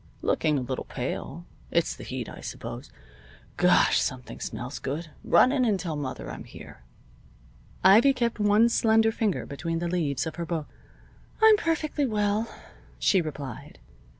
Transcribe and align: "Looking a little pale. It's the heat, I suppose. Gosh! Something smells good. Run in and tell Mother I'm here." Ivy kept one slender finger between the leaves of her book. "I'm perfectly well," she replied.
"Looking 0.23 0.57
a 0.57 0.61
little 0.61 0.85
pale. 0.85 1.45
It's 1.69 1.95
the 1.95 2.03
heat, 2.03 2.27
I 2.27 2.41
suppose. 2.41 2.91
Gosh! 3.57 3.99
Something 4.01 4.39
smells 4.39 4.79
good. 4.79 5.11
Run 5.23 5.51
in 5.51 5.63
and 5.63 5.79
tell 5.79 5.95
Mother 5.95 6.31
I'm 6.31 6.43
here." 6.43 6.81
Ivy 7.83 8.11
kept 8.11 8.39
one 8.39 8.67
slender 8.67 9.11
finger 9.11 9.45
between 9.45 9.77
the 9.77 9.87
leaves 9.87 10.25
of 10.25 10.37
her 10.37 10.45
book. 10.47 10.67
"I'm 11.39 11.55
perfectly 11.55 12.07
well," 12.07 12.51
she 12.97 13.21
replied. 13.21 13.77